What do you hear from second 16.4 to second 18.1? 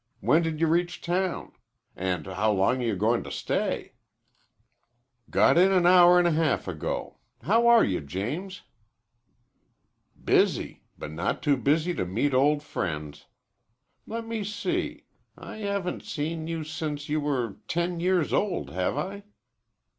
you since you were ten